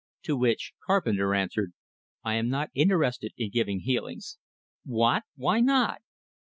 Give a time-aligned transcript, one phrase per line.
[0.23, 1.73] To which Carpenter answered:
[2.23, 4.39] "I am not interested in giving healings."
[4.83, 5.25] "What?
[5.35, 6.01] Why not?"